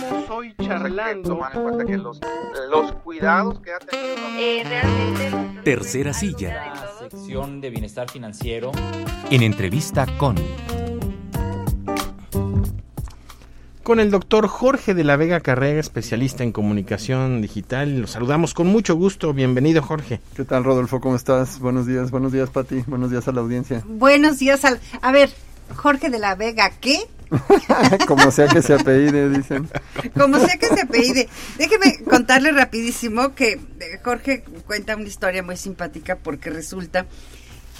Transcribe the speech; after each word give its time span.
Estamos 0.00 0.30
hoy 0.30 0.54
charlando. 0.62 1.28
Tomar 1.30 1.56
en 1.56 1.62
cuenta 1.62 1.84
que 1.84 1.96
los, 1.96 2.20
los 2.70 2.92
cuidados 3.02 3.58
que 3.58 3.72
ha 3.72 3.78
tenido. 3.80 4.16
Eh, 4.38 4.62
realmente. 4.64 5.62
Tercera 5.64 6.12
silla. 6.12 6.72
La 6.74 6.98
sección 7.10 7.60
de 7.60 7.70
bienestar 7.70 8.08
financiero. 8.08 8.70
En 9.28 9.42
entrevista 9.42 10.06
con. 10.16 10.36
Con 13.82 13.98
el 13.98 14.12
doctor 14.12 14.46
Jorge 14.46 14.94
de 14.94 15.02
la 15.02 15.16
Vega 15.16 15.40
Carrera, 15.40 15.80
especialista 15.80 16.44
en 16.44 16.52
comunicación 16.52 17.42
digital. 17.42 18.02
Lo 18.02 18.06
saludamos 18.06 18.54
con 18.54 18.68
mucho 18.68 18.94
gusto. 18.94 19.32
Bienvenido, 19.32 19.82
Jorge. 19.82 20.20
¿Qué 20.36 20.44
tal, 20.44 20.62
Rodolfo? 20.62 21.00
¿Cómo 21.00 21.16
estás? 21.16 21.58
Buenos 21.58 21.86
días, 21.86 22.12
buenos 22.12 22.30
días, 22.30 22.50
Pati. 22.50 22.84
Buenos 22.86 23.10
días 23.10 23.26
a 23.26 23.32
la 23.32 23.40
audiencia. 23.40 23.82
Buenos 23.84 24.38
días 24.38 24.64
al. 24.64 24.78
A 25.02 25.10
ver, 25.10 25.30
Jorge 25.74 26.08
de 26.08 26.20
la 26.20 26.36
Vega, 26.36 26.70
¿qué? 26.80 27.08
Como 28.06 28.30
sea 28.30 28.48
que 28.48 28.62
se 28.62 28.74
apellide, 28.74 29.28
dicen. 29.30 29.68
Como 30.18 30.38
sea 30.38 30.56
que 30.56 30.68
se 30.68 30.82
apellide. 30.82 31.28
Déjeme 31.56 32.02
contarle 32.04 32.52
rapidísimo 32.52 33.34
que 33.34 33.52
eh, 33.52 34.00
Jorge 34.02 34.44
cuenta 34.66 34.96
una 34.96 35.06
historia 35.06 35.42
muy 35.42 35.56
simpática 35.56 36.16
porque 36.16 36.50
resulta 36.50 37.06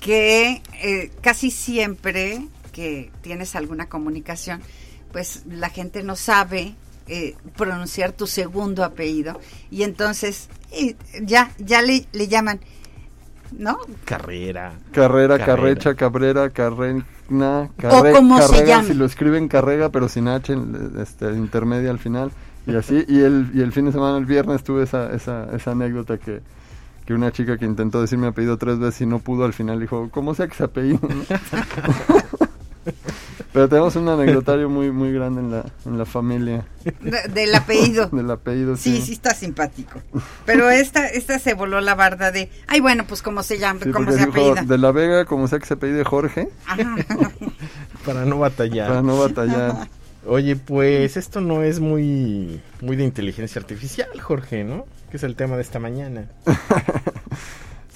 que 0.01 0.62
eh, 0.83 1.11
casi 1.20 1.51
siempre 1.51 2.47
que 2.73 3.11
tienes 3.23 3.56
alguna 3.56 3.89
comunicación, 3.89 4.61
pues 5.12 5.42
la 5.47 5.70
gente 5.70 6.03
no 6.03 6.15
sabe 6.15 6.75
eh, 7.09 7.34
pronunciar 7.56 8.12
tu 8.12 8.27
segundo 8.27 8.84
apellido 8.84 9.41
y 9.70 9.83
entonces 9.83 10.48
ya 11.23 11.51
ya 11.59 11.80
le, 11.80 12.06
le 12.12 12.28
llaman 12.28 12.61
¿no? 13.53 13.78
Carrera. 14.05 14.75
Carrera, 14.92 15.39
carrecha, 15.39 15.95
cabrera, 15.95 16.51
carrena, 17.28 17.70
carre, 17.77 18.12
o 18.12 18.14
como 18.14 18.41
se 18.42 18.66
llama. 18.66 18.84
Si 18.84 18.95
lo 18.95 19.05
escriben 19.05 19.48
carrega, 19.48 19.91
pero 19.91 20.09
sin 20.09 20.28
H, 20.28 20.56
este, 21.00 21.32
intermedia 21.32 21.91
al 21.91 21.98
final. 21.98 22.30
Y 22.66 22.74
así, 22.74 23.05
y 23.09 23.20
el, 23.20 23.50
y 23.55 23.60
el 23.62 23.73
fin 23.73 23.86
de 23.86 23.92
semana, 23.92 24.19
el 24.19 24.27
viernes, 24.27 24.62
tuve 24.62 24.82
esa, 24.82 25.12
esa, 25.12 25.48
esa 25.55 25.70
anécdota 25.70 26.19
que, 26.19 26.42
que 27.06 27.14
una 27.14 27.33
chica 27.33 27.56
que 27.56 27.64
intentó 27.64 28.00
decir 28.00 28.19
mi 28.19 28.27
apellido 28.27 28.58
tres 28.58 28.78
veces 28.78 29.00
y 29.00 29.06
no 29.06 29.20
pudo, 29.20 29.44
al 29.44 29.55
final 29.55 29.80
dijo, 29.80 30.08
¿cómo 30.11 30.34
sea 30.34 30.48
que 30.48 30.55
se 30.55 30.64
apellido? 30.64 31.00
Pero 33.59 33.69
tenemos 33.69 33.97
un 33.97 34.09
anecdotario 34.09 34.70
muy 34.70 34.92
muy 34.92 35.12
grande 35.12 35.41
en 35.41 35.51
la, 35.51 35.64
en 35.84 35.98
la 35.98 36.05
familia. 36.05 36.64
del 37.34 37.53
apellido. 37.56 38.06
del 38.12 38.31
apellido, 38.31 38.77
sí. 38.77 38.98
Sí, 38.98 39.03
sí 39.03 39.12
está 39.15 39.34
simpático. 39.34 40.00
Pero 40.47 40.70
esta 40.70 41.09
esta 41.09 41.41
se 41.41 41.55
voló 41.55 41.81
la 41.81 41.97
barda 41.97 42.31
de, 42.31 42.50
ay, 42.69 42.78
bueno, 42.78 43.05
pues 43.09 43.20
cómo 43.20 43.42
se 43.42 43.59
llama, 43.59 43.81
cómo 43.92 44.12
se 44.12 44.23
apellida. 44.23 44.62
De 44.62 44.78
la 44.78 44.92
Vega, 44.92 45.25
como 45.25 45.48
sea 45.48 45.59
que 45.59 45.67
se 45.67 45.75
apellide 45.75 46.05
Jorge. 46.05 46.50
Para 48.06 48.25
no 48.25 48.39
batallar. 48.39 48.91
Para 48.91 49.03
no 49.03 49.19
batallar. 49.19 49.89
Oye, 50.25 50.55
pues 50.55 51.17
esto 51.17 51.41
no 51.41 51.65
es 51.65 51.81
muy 51.81 52.61
muy 52.81 52.95
de 52.95 53.03
inteligencia 53.03 53.61
artificial, 53.61 54.20
Jorge, 54.20 54.62
¿no? 54.62 54.87
Que 55.11 55.17
es 55.17 55.25
el 55.25 55.34
tema 55.34 55.56
de 55.56 55.62
esta 55.62 55.81
mañana. 55.81 56.28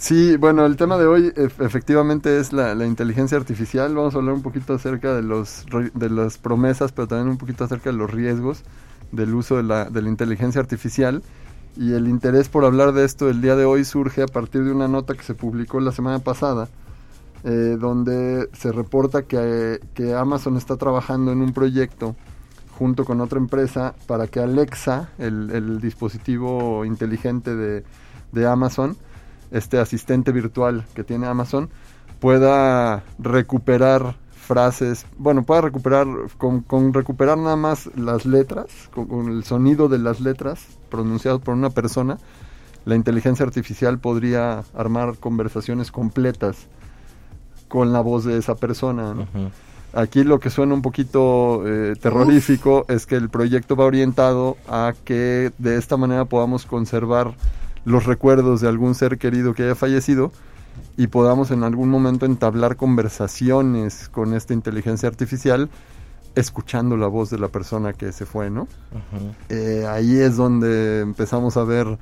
Sí, 0.02 0.36
bueno, 0.36 0.66
el 0.66 0.76
tema 0.76 0.98
de 0.98 1.06
hoy 1.06 1.32
efectivamente 1.36 2.40
es 2.40 2.52
la, 2.52 2.74
inteligencia 2.84 3.38
artificial. 3.38 3.94
Vamos 3.94 4.16
a 4.16 4.18
hablar 4.18 4.34
un 4.34 4.42
poquito 4.42 4.74
acerca 4.74 5.14
de, 5.14 5.22
los, 5.22 5.64
de 5.94 6.10
las 6.10 6.38
promesas, 6.38 6.90
pero 6.90 7.06
también 7.06 7.28
un 7.28 7.38
poquito 7.38 7.62
acerca 7.62 7.92
de 7.92 7.96
los 7.96 8.10
riesgos 8.10 8.64
del 9.12 9.32
uso 9.32 9.58
de 9.58 9.62
la, 9.62 9.84
de 9.84 10.02
la 10.02 10.08
inteligencia 10.08 10.60
artificial. 10.60 11.22
Y 11.76 11.92
el 11.92 12.08
interés 12.08 12.48
por 12.48 12.64
hablar 12.64 12.94
de 12.94 13.04
esto 13.04 13.30
el 13.30 13.40
día 13.40 13.54
de 13.54 13.64
hoy 13.64 13.84
surge 13.84 14.22
a 14.22 14.26
partir 14.26 14.64
de 14.64 14.72
una 14.72 14.88
nota 14.88 15.14
que 15.14 15.22
se 15.22 15.34
publicó 15.34 15.78
la 15.78 15.92
semana 15.92 16.18
pasada, 16.18 16.68
eh, 17.44 17.76
donde 17.78 18.48
se 18.54 18.72
reporta 18.72 19.22
que, 19.22 19.78
que 19.94 20.14
Amazon 20.14 20.56
está 20.56 20.76
trabajando 20.78 21.30
en 21.30 21.42
un 21.42 21.52
proyecto 21.52 22.16
junto 22.76 23.04
con 23.04 23.20
otra 23.20 23.38
empresa 23.38 23.94
para 24.08 24.26
que 24.26 24.40
Alexa, 24.40 25.10
el, 25.18 25.52
el 25.52 25.80
dispositivo 25.80 26.84
inteligente 26.84 27.54
de, 27.54 27.84
de 28.32 28.46
Amazon, 28.48 28.96
este 29.52 29.78
asistente 29.78 30.32
virtual 30.32 30.84
que 30.94 31.04
tiene 31.04 31.26
Amazon 31.26 31.70
pueda 32.20 33.04
recuperar 33.18 34.16
frases, 34.42 35.06
bueno, 35.18 35.44
pueda 35.44 35.60
recuperar, 35.60 36.06
con, 36.36 36.92
recuperar 36.92 37.38
nada 37.38 37.56
más 37.56 37.88
las 37.96 38.26
letras, 38.26 38.66
con, 38.92 39.28
el 39.28 39.44
sonido 39.44 39.88
de 39.88 39.98
las 39.98 40.20
letras 40.20 40.66
pronunciadas 40.90 41.40
por 41.40 41.54
una 41.54 41.70
persona, 41.70 42.18
la 42.84 42.96
inteligencia 42.96 43.46
artificial 43.46 43.98
podría 43.98 44.64
armar 44.74 45.16
conversaciones 45.18 45.92
completas 45.92 46.66
con 47.68 47.92
la 47.92 48.00
voz 48.00 48.24
de 48.24 48.36
esa 48.36 48.56
persona. 48.56 49.14
Aquí 49.94 50.24
lo 50.24 50.40
que 50.40 50.50
suena 50.50 50.74
un 50.74 50.82
poquito 50.82 51.62
eh, 51.66 51.94
terrorífico 52.00 52.84
es 52.88 53.06
que 53.06 53.14
el 53.14 53.28
proyecto 53.28 53.76
va 53.76 53.84
orientado 53.84 54.56
a 54.66 54.94
que 55.04 55.52
de 55.58 55.76
esta 55.76 55.96
manera 55.96 56.24
podamos 56.24 56.66
conservar 56.66 57.34
los 57.84 58.04
recuerdos 58.06 58.60
de 58.60 58.68
algún 58.68 58.94
ser 58.94 59.18
querido 59.18 59.54
que 59.54 59.64
haya 59.64 59.74
fallecido 59.74 60.32
y 60.96 61.08
podamos 61.08 61.50
en 61.50 61.64
algún 61.64 61.88
momento 61.88 62.26
entablar 62.26 62.76
conversaciones 62.76 64.08
con 64.08 64.34
esta 64.34 64.54
inteligencia 64.54 65.08
artificial 65.08 65.70
escuchando 66.34 66.96
la 66.96 67.08
voz 67.08 67.30
de 67.30 67.38
la 67.38 67.48
persona 67.48 67.92
que 67.92 68.12
se 68.12 68.24
fue, 68.24 68.50
¿no? 68.50 68.66
Eh, 69.48 69.86
ahí 69.88 70.16
es 70.16 70.36
donde 70.36 71.00
empezamos 71.00 71.56
a 71.56 71.64
ver 71.64 71.98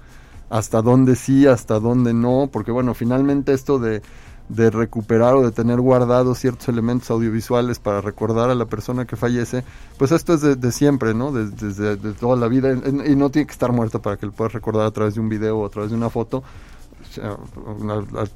hasta 0.51 0.83
dónde 0.83 1.17
sí, 1.17 1.47
hasta 1.47 1.81
dónde 1.81 2.15
no, 2.15 2.49
porque 2.53 2.71
bueno, 2.71 2.95
finalmente 2.95 3.53
esto 3.53 3.79
de 3.79 4.03
de 4.51 4.71
recuperar 4.71 5.35
o 5.35 5.43
de 5.43 5.53
tener 5.53 5.81
guardados 5.81 6.39
ciertos 6.39 6.69
elementos 6.69 7.11
audiovisuales 7.11 7.79
para 7.79 8.01
recordar 8.01 8.51
a 8.51 8.55
la 8.55 8.67
persona 8.67 9.07
que 9.07 9.17
fallece, 9.17 9.65
pues 9.97 10.11
esto 10.13 10.35
es 10.35 10.61
de, 10.61 10.73
siempre, 10.73 11.15
¿no? 11.15 11.33
Desde, 11.33 11.97
toda 12.15 12.37
la 12.37 12.49
vida 12.49 12.73
y 12.73 13.17
no 13.17 13.31
tiene 13.31 13.47
que 13.47 13.53
estar 13.53 13.73
muerto 13.73 14.03
para 14.03 14.17
que 14.17 14.27
lo 14.27 14.33
puedas 14.33 14.53
recordar 14.53 14.87
a 14.87 14.91
través 14.91 15.15
de 15.15 15.21
un 15.21 15.29
video 15.29 15.59
o 15.59 15.67
a 15.67 15.71
través 15.71 15.91
de 15.91 15.97
una 15.97 16.11
foto. 16.11 16.43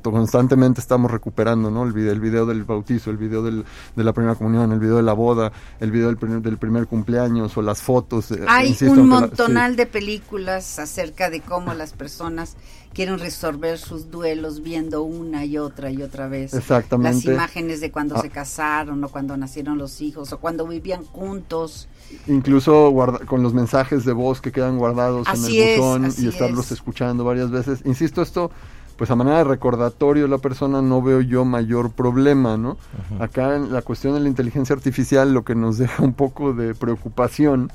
constantemente 0.03 0.81
estamos 0.81 1.11
recuperando, 1.11 1.69
¿no? 1.69 1.83
El 1.83 1.93
video, 1.93 2.13
el 2.13 2.21
video 2.21 2.47
del 2.47 2.63
bautizo, 2.63 3.11
el 3.11 3.17
video 3.17 3.43
del, 3.43 3.65
de 3.97 4.05
la 4.05 4.13
primera 4.13 4.37
comunión, 4.37 4.71
el 4.71 4.79
video 4.79 4.97
de 4.97 5.03
la 5.03 5.15
boda, 5.15 5.51
el 5.81 5.91
video 5.91 6.07
del 6.07 6.17
primer, 6.17 6.43
del 6.43 6.59
primer 6.59 6.87
cumpleaños 6.87 7.57
o 7.57 7.63
las 7.63 7.83
fotos. 7.83 8.31
Eh, 8.31 8.45
Hay 8.47 8.77
un 8.83 9.09
montonal 9.09 9.75
de 9.75 9.87
películas 9.87 10.79
acerca 10.79 11.29
de 11.29 11.41
cómo 11.41 11.75
las 11.75 11.93
personas 11.93 12.57
quieren 12.95 13.19
resolver 13.19 13.79
sus 13.79 14.11
duelos 14.11 14.63
viendo 14.63 15.03
una 15.03 15.45
y 15.45 15.59
otra 15.59 15.91
y 15.91 16.03
otra 16.03 16.29
vez 16.29 16.55
Exactamente. 16.55 17.27
las 17.29 17.35
imágenes 17.35 17.81
de 17.81 17.91
cuando 17.91 18.21
se 18.21 18.29
ah. 18.29 18.31
casaron 18.33 19.03
o 19.05 19.09
cuando 19.09 19.37
nacieron 19.37 19.77
los 19.77 20.01
hijos 20.01 20.33
o 20.33 20.39
cuando 20.39 20.67
vivían 20.67 21.05
juntos. 21.05 21.89
Incluso 22.29 22.95
con 23.27 23.43
los 23.43 23.53
mensajes 23.53 24.05
de 24.05 24.13
voz 24.13 24.41
que 24.41 24.53
quedan 24.53 24.79
guardados 24.79 25.27
en 25.29 25.45
el 25.45 25.79
buzón 25.79 26.13
y 26.17 26.29
estarlos 26.29 26.71
escuchando 26.71 27.25
varias 27.25 27.51
veces. 27.51 27.81
Insisto, 27.85 28.23
esto 28.23 28.51
pues 28.97 29.11
a 29.11 29.17
manera 29.17 29.39
de 29.39 29.45
recordatorio 29.45 30.29
la 30.29 30.39
persona 30.39 30.81
no 30.81 31.03
veo 31.03 31.21
yo 31.21 31.45
mayor 31.45 31.91
problema, 31.91 32.57
¿no? 32.57 32.77
Acá 33.19 33.57
en 33.57 33.73
la 33.73 33.83
cuestión 33.83 34.15
de 34.15 34.21
la 34.21 34.29
inteligencia 34.29 34.75
artificial 34.75 35.35
lo 35.35 35.45
que 35.45 35.55
nos 35.55 35.79
deja 35.79 36.03
un 36.03 36.15
poco 36.15 36.53
de 36.53 36.75
preocupación 36.75 37.73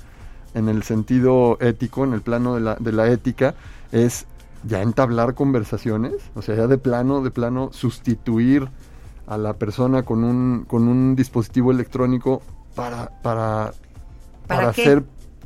en 0.53 0.69
el 0.69 0.83
sentido 0.83 1.57
ético, 1.59 2.05
en 2.05 2.13
el 2.13 2.21
plano 2.21 2.55
de 2.55 2.61
la, 2.61 2.75
de 2.75 2.91
la 2.91 3.07
ética, 3.09 3.53
es 3.91 4.25
ya 4.63 4.81
entablar 4.81 5.35
conversaciones, 5.35 6.15
o 6.35 6.41
sea, 6.41 6.55
ya 6.55 6.67
de 6.67 6.77
plano, 6.77 7.21
de 7.21 7.31
plano, 7.31 7.69
sustituir 7.71 8.69
a 9.27 9.37
la 9.37 9.53
persona 9.53 10.03
con 10.03 10.23
un, 10.23 10.65
con 10.67 10.87
un 10.87 11.15
dispositivo 11.15 11.71
electrónico 11.71 12.41
para, 12.75 13.21
para, 13.21 13.73
para, 14.47 14.69
hacer, 14.69 15.03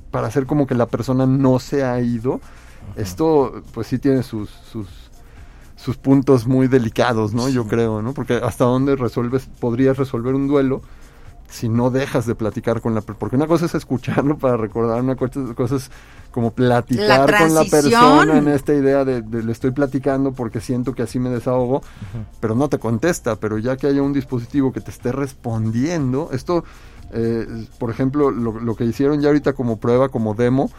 para 0.09 0.27
hacer 0.27 0.45
como 0.45 0.67
que 0.67 0.75
la 0.75 0.87
persona 0.87 1.25
no 1.25 1.59
se 1.59 1.83
ha 1.83 1.99
ido. 2.01 2.39
Esto, 2.95 3.61
pues 3.73 3.87
sí 3.87 3.99
tiene 3.99 4.23
sus, 4.23 4.49
sus, 4.49 4.87
sus 5.75 5.97
puntos 5.97 6.47
muy 6.47 6.67
delicados, 6.67 7.33
¿no? 7.33 7.49
Yo 7.49 7.67
creo, 7.67 8.01
¿no? 8.01 8.13
Porque 8.13 8.35
hasta 8.35 8.65
dónde 8.65 8.95
resuelves, 8.95 9.49
podrías 9.59 9.97
resolver 9.97 10.33
un 10.33 10.47
duelo 10.47 10.81
si 11.53 11.69
no 11.69 11.91
dejas 11.91 12.25
de 12.25 12.33
platicar 12.33 12.81
con 12.81 12.95
la 12.95 13.01
porque 13.01 13.35
una 13.35 13.45
cosa 13.45 13.67
es 13.67 13.75
escucharlo 13.75 14.39
para 14.39 14.57
recordar 14.57 14.99
una 15.01 15.15
cosa, 15.15 15.75
es 15.75 15.91
como 16.31 16.51
platicar 16.51 17.37
con 17.37 17.53
la 17.53 17.63
persona 17.65 18.39
en 18.39 18.47
esta 18.47 18.73
idea 18.73 19.05
de, 19.05 19.21
le 19.21 19.51
estoy 19.51 19.69
platicando 19.69 20.31
porque 20.31 20.59
siento 20.59 20.95
que 20.95 21.03
así 21.03 21.19
me 21.19 21.29
desahogo 21.29 21.83
pero 22.39 22.55
no 22.55 22.69
te 22.69 22.79
contesta 22.79 23.35
pero 23.35 23.59
ya 23.59 23.77
que 23.77 23.85
haya 23.85 24.01
un 24.01 24.13
dispositivo 24.13 24.73
que 24.73 24.81
te 24.81 24.89
esté 24.89 25.11
respondiendo 25.11 26.29
esto 26.33 26.63
eh, 27.11 27.45
por 27.77 27.91
ejemplo 27.91 28.31
lo, 28.31 28.59
lo, 28.59 28.75
que 28.75 28.85
hicieron 28.85 29.21
ya 29.21 29.27
ahorita 29.27 29.53
como 29.53 29.77
prueba 29.77 30.09
como 30.09 30.33
demo 30.33 30.71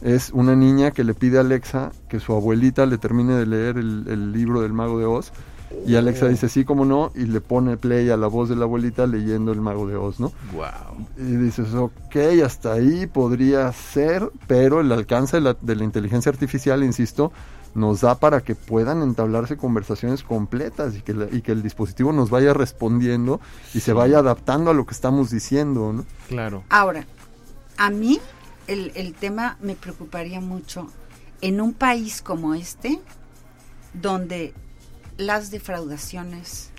es 0.00 0.30
una 0.30 0.56
niña 0.56 0.92
que 0.92 1.04
le 1.04 1.12
pide 1.12 1.36
a 1.36 1.42
Alexa 1.42 1.92
que 2.08 2.20
su 2.20 2.32
abuelita 2.32 2.86
le 2.86 2.96
termine 2.96 3.34
de 3.34 3.44
leer 3.44 3.76
el, 3.76 4.06
el 4.08 4.32
libro 4.32 4.62
del 4.62 4.72
mago 4.72 4.98
de 4.98 5.04
Oz 5.04 5.30
y 5.86 5.96
Alexa 5.96 6.28
dice, 6.28 6.48
sí, 6.48 6.64
como 6.64 6.84
no, 6.84 7.12
y 7.14 7.26
le 7.26 7.40
pone 7.40 7.76
play 7.76 8.10
a 8.10 8.16
la 8.16 8.26
voz 8.26 8.48
de 8.48 8.56
la 8.56 8.64
abuelita 8.64 9.06
leyendo 9.06 9.52
El 9.52 9.60
Mago 9.60 9.86
de 9.86 9.96
Oz, 9.96 10.20
¿no? 10.20 10.32
Wow. 10.52 11.06
Y 11.16 11.36
dices, 11.36 11.74
ok, 11.74 12.16
hasta 12.44 12.72
ahí 12.72 13.06
podría 13.06 13.70
ser, 13.72 14.30
pero 14.46 14.80
el 14.80 14.92
alcance 14.92 15.36
de 15.36 15.42
la, 15.42 15.56
de 15.60 15.76
la 15.76 15.84
inteligencia 15.84 16.30
artificial, 16.30 16.84
insisto, 16.84 17.32
nos 17.74 18.02
da 18.02 18.16
para 18.16 18.42
que 18.42 18.54
puedan 18.54 19.02
entablarse 19.02 19.56
conversaciones 19.56 20.22
completas 20.22 20.94
y 20.94 21.02
que, 21.02 21.28
y 21.32 21.42
que 21.42 21.52
el 21.52 21.62
dispositivo 21.62 22.12
nos 22.12 22.30
vaya 22.30 22.52
respondiendo 22.52 23.40
y 23.74 23.80
se 23.80 23.92
vaya 23.92 24.18
adaptando 24.18 24.70
a 24.70 24.74
lo 24.74 24.86
que 24.86 24.92
estamos 24.92 25.30
diciendo, 25.30 25.92
¿no? 25.92 26.04
Claro. 26.28 26.64
Ahora, 26.68 27.06
a 27.78 27.90
mí 27.90 28.20
el, 28.66 28.92
el 28.94 29.14
tema 29.14 29.56
me 29.60 29.74
preocuparía 29.74 30.40
mucho 30.40 30.88
en 31.40 31.60
un 31.60 31.72
país 31.72 32.22
como 32.22 32.54
este, 32.54 33.00
donde 33.94 34.54
las 35.16 35.50
defraudaciones, 35.50 36.70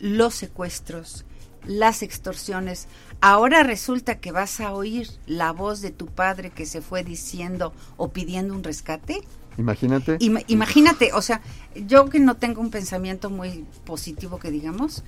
los 0.00 0.34
secuestros, 0.34 1.24
las 1.66 2.02
extorsiones, 2.02 2.86
ahora 3.20 3.62
resulta 3.62 4.20
que 4.20 4.32
vas 4.32 4.60
a 4.60 4.72
oír 4.72 5.08
la 5.26 5.52
voz 5.52 5.80
de 5.80 5.90
tu 5.90 6.06
padre 6.06 6.50
que 6.50 6.66
se 6.66 6.80
fue 6.80 7.04
diciendo 7.04 7.72
o 7.96 8.08
pidiendo 8.10 8.54
un 8.54 8.62
rescate. 8.62 9.22
Imagínate. 9.58 10.18
Ima- 10.20 10.44
imagínate, 10.46 11.12
o 11.12 11.20
sea, 11.20 11.40
yo 11.74 12.08
que 12.08 12.20
no 12.20 12.36
tengo 12.36 12.60
un 12.60 12.70
pensamiento 12.70 13.28
muy 13.28 13.66
positivo 13.84 14.38
que 14.38 14.52
digamos, 14.52 15.02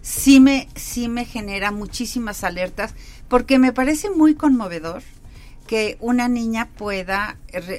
sí 0.00 0.38
me, 0.38 0.68
sí 0.76 1.08
me 1.08 1.24
genera 1.24 1.72
muchísimas 1.72 2.44
alertas, 2.44 2.94
porque 3.28 3.58
me 3.58 3.72
parece 3.72 4.08
muy 4.10 4.36
conmovedor 4.36 5.02
que 5.66 5.96
una 6.00 6.28
niña 6.28 6.68
pueda 6.78 7.36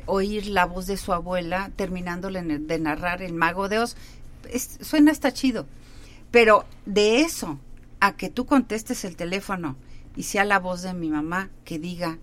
oír 0.08 0.48
la 0.48 0.66
voz 0.66 0.88
de 0.88 0.98
su 0.98 1.14
abuela 1.14 1.72
terminándole 1.78 2.42
de 2.42 2.80
narrar 2.80 3.22
el 3.22 3.34
mago 3.34 3.70
de 3.70 3.80
Oz. 3.80 3.96
Es- 4.52 4.78
suena 4.82 5.12
hasta 5.12 5.34
chido, 5.34 5.66
pero 6.32 6.66
de 6.86 7.22
eso 7.22 7.60
a 8.00 8.14
que 8.16 8.30
tú 8.30 8.46
contestes 8.46 9.06
el 9.06 9.16
teléfono 9.16 9.76
y 10.16 10.24
sea 10.24 10.46
la 10.46 10.60
voz 10.60 10.82
de 10.82 10.94
mi 10.94 11.10
mamá 11.10 11.50
que 11.66 11.80
diga, 11.80 12.18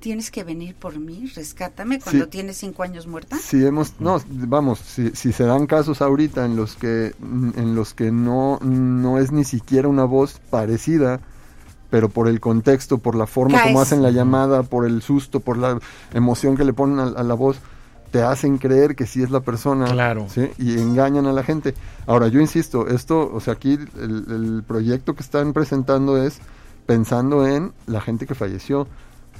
tienes 0.00 0.30
que 0.32 0.42
venir 0.42 0.74
por 0.74 0.98
mí, 0.98 1.30
rescátame 1.34 2.00
cuando 2.00 2.24
Sí. 2.24 2.30
tienes 2.30 2.56
cinco 2.56 2.82
años 2.82 3.06
muerta. 3.06 3.38
Si 3.38 3.64
hemos, 3.64 3.94
no, 4.00 4.20
vamos, 4.28 4.80
si, 4.80 5.10
si 5.10 5.32
se 5.32 5.44
dan 5.44 5.66
casos 5.66 6.02
ahorita 6.02 6.44
en 6.44 6.56
los 6.56 6.74
que, 6.74 7.14
en 7.22 7.74
los 7.76 7.94
que 7.94 8.10
no, 8.10 8.58
no 8.62 9.18
es 9.18 9.30
ni 9.30 9.44
siquiera 9.44 9.86
una 9.86 10.04
voz 10.04 10.40
parecida, 10.50 11.20
pero 11.88 12.08
por 12.08 12.26
el 12.26 12.40
contexto, 12.40 12.98
por 12.98 13.14
la 13.14 13.26
forma 13.26 13.62
como 13.62 13.80
hacen 13.80 14.02
la 14.02 14.10
llamada, 14.10 14.62
por 14.64 14.86
el 14.86 15.02
susto, 15.02 15.40
por 15.40 15.56
la 15.58 15.78
emoción 16.14 16.56
que 16.56 16.64
le 16.64 16.72
ponen 16.72 16.98
a, 16.98 17.04
a 17.04 17.22
la 17.22 17.34
voz, 17.34 17.58
te 18.12 18.22
hacen 18.22 18.58
creer 18.58 18.94
que 18.94 19.06
sí 19.06 19.22
es 19.22 19.30
la 19.30 19.40
persona. 19.40 19.86
Claro. 19.86 20.26
¿sí? 20.28 20.50
Y 20.58 20.78
engañan 20.78 21.26
a 21.26 21.32
la 21.32 21.42
gente. 21.42 21.74
Ahora, 22.06 22.28
yo 22.28 22.40
insisto, 22.40 22.86
esto, 22.86 23.28
o 23.32 23.40
sea, 23.40 23.54
aquí 23.54 23.72
el, 24.00 24.24
el 24.28 24.62
proyecto 24.64 25.14
que 25.14 25.22
están 25.22 25.52
presentando 25.52 26.22
es 26.22 26.38
pensando 26.86 27.46
en 27.46 27.72
la 27.86 28.00
gente 28.00 28.26
que 28.26 28.34
falleció 28.34 28.86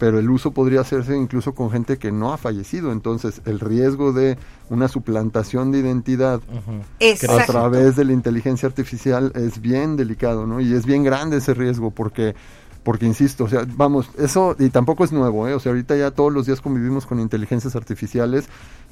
pero 0.03 0.19
el 0.19 0.29
uso 0.31 0.51
podría 0.51 0.81
hacerse 0.81 1.17
incluso 1.17 1.55
con 1.55 1.71
gente 1.71 1.97
que 1.97 2.11
no 2.11 2.33
ha 2.33 2.37
fallecido. 2.37 2.91
Entonces, 2.91 3.41
el 3.45 3.61
riesgo 3.61 4.13
de 4.13 4.37
una 4.69 4.89
suplantación 4.89 5.71
de 5.71 5.79
identidad 5.79 6.41
a 7.01 7.47
través 7.47 7.95
de 7.95 8.05
la 8.05 8.13
inteligencia 8.13 8.67
artificial 8.67 9.31
es 9.37 9.61
bien 9.61 9.97
delicado, 9.97 10.45
¿no? 10.45 10.61
Y 10.61 10.75
es 10.75 10.87
bien 10.87 11.05
grande 11.05 11.37
ese 11.37 11.55
riesgo 11.55 11.93
porque 11.93 12.35
porque 12.85 13.07
insisto, 13.07 13.45
o 13.45 13.49
sea, 13.49 13.65
vamos, 13.77 14.11
eso 14.19 14.57
y 14.59 14.69
tampoco 14.71 15.05
es 15.05 15.13
nuevo, 15.13 15.47
¿eh? 15.49 15.55
O 15.55 15.61
sea, 15.61 15.71
ahorita 15.71 15.97
ya 15.97 16.11
todos 16.11 16.33
los 16.33 16.47
días 16.47 16.61
convivimos 16.61 17.07
con 17.07 17.21
inteligencias 17.21 17.77
artificiales, 17.77 18.47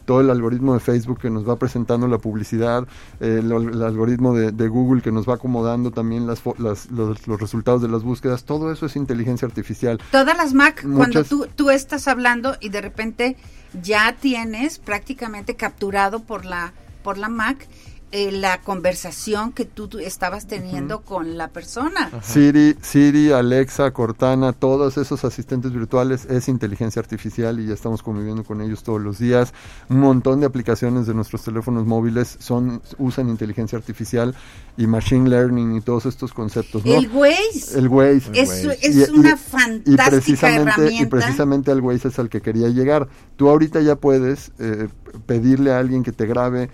todo 0.04 0.20
el 0.20 0.30
algoritmo 0.30 0.74
de 0.74 0.80
Facebook 0.80 1.18
que 1.20 1.28
nos 1.30 1.48
va 1.48 1.56
presentando 1.56 2.06
la 2.08 2.18
publicidad, 2.18 2.86
eh, 3.20 3.40
el, 3.42 3.50
el 3.52 3.82
algoritmo 3.82 4.34
de, 4.34 4.52
de 4.52 4.68
Google 4.68 5.02
que 5.02 5.12
nos 5.12 5.28
va 5.28 5.34
acomodando 5.34 5.90
también 5.90 6.26
las, 6.26 6.40
las- 6.58 6.90
los, 6.90 7.26
los 7.26 7.40
resultados 7.40 7.82
de 7.82 7.88
las 7.88 8.02
búsquedas, 8.02 8.44
todo 8.44 8.72
eso 8.72 8.86
es 8.86 8.96
inteligencia 8.96 9.46
artificial. 9.46 10.00
Todas 10.10 10.36
las 10.36 10.54
Mac, 10.54 10.82
cuando 10.96 11.22
tú, 11.24 11.46
tú 11.54 11.70
estás 11.70 12.08
hablando 12.08 12.56
y 12.60 12.68
de 12.70 12.80
repente 12.80 13.36
ya 13.82 14.16
tienes 14.20 14.78
prácticamente 14.78 15.54
capturado 15.56 16.20
por 16.20 16.44
la, 16.44 16.72
por 17.02 17.18
la 17.18 17.28
Mac 17.28 17.68
eh, 18.12 18.32
la 18.32 18.60
conversación 18.60 19.52
que 19.52 19.64
tú, 19.64 19.88
tú 19.88 19.98
estabas 19.98 20.46
teniendo 20.46 21.02
con 21.02 21.38
la 21.38 21.48
persona. 21.48 22.10
Siri, 22.22 22.76
Siri, 22.82 23.30
Alexa, 23.32 23.90
Cortana, 23.92 24.52
todos 24.52 24.98
esos 24.98 25.24
asistentes 25.24 25.72
virtuales 25.72 26.24
es 26.26 26.48
inteligencia 26.48 27.00
artificial 27.00 27.60
y 27.60 27.66
ya 27.66 27.74
estamos 27.74 28.02
conviviendo 28.02 28.42
con 28.44 28.60
ellos 28.60 28.82
todos 28.82 29.00
los 29.00 29.18
días. 29.18 29.52
Un 29.88 30.00
montón 30.00 30.40
de 30.40 30.46
aplicaciones 30.46 31.06
de 31.06 31.14
nuestros 31.14 31.42
teléfonos 31.44 31.86
móviles 31.86 32.36
son 32.40 32.82
usan 32.98 33.28
inteligencia 33.28 33.78
artificial 33.78 34.34
y 34.76 34.86
machine 34.86 35.28
learning 35.28 35.76
y 35.76 35.80
todos 35.80 36.06
estos 36.06 36.32
conceptos, 36.32 36.84
¿no? 36.84 36.94
El 36.94 37.08
Waze 37.08 37.78
El 37.78 37.88
Waze. 37.88 38.30
es, 38.34 38.48
Waze. 38.48 38.78
es 38.82 38.96
Y- 38.96 39.00
y- 39.00 39.18
una 39.18 39.30
y 39.34 39.36
fantástica 39.36 40.10
precisamente, 40.10 40.70
y 40.70 40.82
herramienta. 40.82 41.10
precisamente 41.16 41.70
al 41.70 41.80
Waze 41.80 42.08
es 42.08 42.18
al 42.18 42.28
que 42.28 42.40
quería 42.40 42.68
llegar. 42.68 43.08
Tú 43.36 43.48
ahorita 43.48 43.80
ya 43.80 43.96
puedes 43.96 44.52
eh, 44.58 44.88
pedirle 45.26 45.72
a 45.72 45.78
alguien 45.78 46.02
que 46.02 46.12
te 46.12 46.26
grabe 46.26 46.70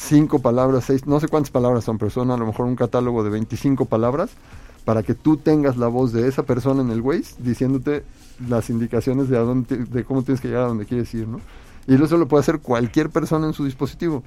cinco 0.00 0.38
palabras, 0.38 0.84
seis, 0.86 1.06
no 1.06 1.18
sé 1.18 1.26
cuántas 1.28 1.50
palabras 1.50 1.82
son, 1.84 1.98
pero 1.98 2.10
son 2.10 2.30
a 2.30 2.36
lo 2.36 2.46
mejor 2.46 2.66
un 2.66 2.76
catálogo 2.76 3.24
de 3.24 3.30
25 3.30 3.86
palabras 3.86 4.30
para 4.84 5.02
que 5.02 5.14
tú 5.14 5.36
tengas 5.36 5.76
la 5.76 5.88
voz 5.88 6.12
de 6.12 6.28
esa 6.28 6.44
persona 6.44 6.82
en 6.82 6.90
el 6.90 7.00
Waze 7.00 7.34
diciéndote 7.40 8.04
las 8.48 8.70
indicaciones 8.70 9.28
de, 9.28 9.36
a 9.36 9.40
dónde, 9.40 9.66
te- 9.76 9.84
de 9.84 10.04
cómo 10.04 10.22
tienes 10.22 10.40
que 10.40 10.48
llegar 10.48 10.64
a 10.64 10.68
donde 10.68 10.86
quieres 10.86 11.12
ir, 11.14 11.26
¿no? 11.26 11.40
Y 11.88 11.94
eso 12.02 12.16
lo 12.16 12.28
puede 12.28 12.42
hacer 12.42 12.60
cualquier 12.60 13.10
persona 13.10 13.46
en 13.48 13.54
su 13.54 13.64
dispositivo. 13.64 14.22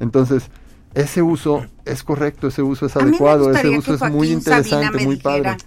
Entonces, 0.00 0.50
ese 0.94 1.22
uso 1.22 1.64
es 1.84 2.02
correcto, 2.02 2.48
ese 2.48 2.62
uso 2.62 2.86
es 2.86 2.92
adecuado, 2.96 3.50
ese 3.50 3.68
uso 3.78 3.94
es 3.94 4.00
muy 4.12 4.28
Sabina 4.28 4.38
interesante, 4.38 4.98
me 4.98 5.04
muy 5.06 5.14
dijera, 5.16 5.56
padre. 5.56 5.64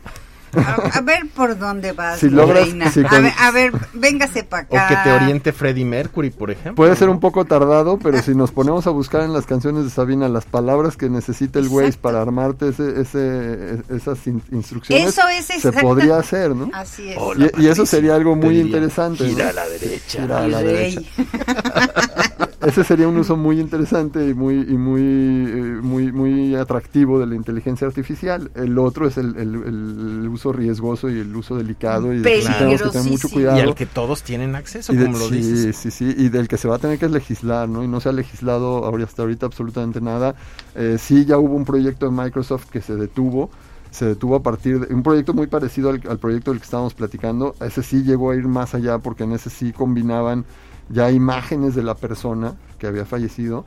A, 0.56 0.98
a 0.98 1.02
ver 1.02 1.22
por 1.36 1.58
dónde 1.58 1.92
vas, 1.94 2.20
Si 2.20 2.28
mi 2.28 2.34
logras- 2.34 2.64
reina. 2.66 2.92
si 2.92 3.02
a, 3.02 3.08
con- 3.08 3.24
ver, 3.24 3.34
a 3.38 3.52
ver, 3.52 3.72
véngase 3.94 4.44
para 4.44 4.68
O 4.70 4.78
acá. 4.78 4.88
que 5.04 5.10
te 5.10 5.16
oriente 5.16 5.52
Freddie 5.54 5.86
Mercury, 5.86 6.30
por 6.30 6.52
ejemplo. 6.52 6.76
Puede 6.76 6.96
ser 6.96 7.08
¿no? 7.08 7.14
un 7.14 7.20
poco 7.20 7.46
tardado, 7.46 7.98
pero 7.98 8.22
si 8.22 8.36
nos 8.36 8.52
ponemos 8.52 8.88
a 8.88 8.90
buscar 8.90 9.22
en 9.22 9.34
las 9.34 9.46
canciones 9.46 9.84
de 9.84 9.90
Sabina 9.90 10.28
las 10.30 10.46
palabras 10.46 10.98
que 10.98 11.10
necesita 11.10 11.60
el 11.60 11.68
Waze 11.68 11.98
para 12.00 12.22
armarte 12.22 12.70
ese, 12.70 13.00
ese, 13.02 13.82
esas 13.96 14.26
in- 14.28 14.44
instrucciones, 14.52 15.08
Eso 15.10 15.28
es 15.30 15.46
se 15.62 15.72
podría 15.74 16.18
hacer, 16.18 16.56
¿no? 16.56 16.70
Así 16.74 17.10
es. 17.10 17.18
Y, 17.58 17.64
y 17.64 17.68
eso 17.68 17.86
sería 17.86 18.16
algo 18.16 18.36
muy 18.36 18.50
diría, 18.56 18.64
interesante. 18.66 19.24
¿no? 19.24 19.30
Gira 19.30 19.50
a 19.50 19.54
la 19.54 19.68
derecha. 19.70 20.22
Gira 20.22 20.40
a 20.44 20.48
la 20.48 20.62
derecha. 20.62 21.02
Ese 22.62 22.84
sería 22.84 23.08
un 23.08 23.18
uso 23.18 23.36
muy 23.38 23.60
interesante 23.60 24.28
y 24.30 24.34
muy 24.34 24.56
y 24.56 24.78
muy 24.78 25.02
eh, 25.02 25.80
muy 25.82 26.12
muy 26.12 26.56
atractivo 26.56 27.20
de 27.20 27.26
la 27.26 27.36
inteligencia 27.36 27.88
artificial. 27.88 28.52
El 28.56 28.78
otro 28.78 29.08
es 29.08 29.18
el, 29.18 29.36
el- 29.36 29.56
el 29.56 30.28
uso 30.28 30.54
riesgoso 30.54 31.10
y 31.10 31.20
el 31.20 31.36
uso 31.36 31.56
delicado 31.58 32.14
y 32.14 32.22
que 32.22 32.30
tenemos 32.60 32.82
que 32.84 32.90
tener 32.90 33.12
mucho 33.12 33.30
cuidado. 33.30 33.58
Y 33.58 33.62
al 33.62 33.76
que 33.76 33.86
todos 33.88 34.22
tienen 34.24 34.56
acceso, 34.56 34.94
de- 34.94 35.06
como 35.06 35.18
lo 35.18 35.28
sí, 35.30 35.36
dices. 35.38 35.76
Sí, 35.76 35.92
sí, 35.92 36.14
y 36.18 36.30
del 36.30 36.48
que 36.48 36.58
se 36.58 36.68
va 36.68 36.76
a 36.76 36.80
tener 36.80 37.00
que 37.00 37.10
legislar, 37.10 37.68
¿no? 37.68 37.84
Y 37.84 37.88
no 37.88 38.00
se 38.00 38.10
ha 38.10 38.12
legislado 38.12 38.86
ahora- 38.86 39.06
hasta 39.06 39.24
ahorita 39.24 39.48
absolutamente 39.48 40.00
nada. 40.00 40.36
Eh, 40.76 40.98
sí, 41.00 41.26
ya 41.26 41.38
hubo 41.40 41.56
un 41.56 41.66
proyecto 41.66 42.06
de 42.06 42.12
Microsoft 42.12 42.70
que 42.70 42.82
se 42.82 42.96
detuvo, 42.96 43.50
se 43.90 44.06
detuvo 44.06 44.36
a 44.36 44.44
partir 44.44 44.80
de 44.86 44.94
un 44.94 45.02
proyecto 45.04 45.34
muy 45.34 45.48
parecido 45.48 45.90
al, 45.90 46.02
al 46.08 46.20
proyecto 46.20 46.52
del 46.52 46.60
que 46.60 46.66
estábamos 46.66 46.94
platicando. 46.94 47.56
Ese 47.60 47.82
sí 47.82 48.04
llegó 48.04 48.32
a 48.32 48.36
ir 48.36 48.48
más 48.48 48.76
allá 48.76 49.00
porque 49.00 49.24
en 49.24 49.32
ese 49.32 49.50
sí 49.50 49.74
combinaban 49.74 50.46
ya 50.92 51.12
imágenes 51.12 51.76
de 51.76 51.84
la 51.84 51.96
persona 51.96 52.56
que 52.78 52.88
había 52.88 53.06
fallecido 53.06 53.66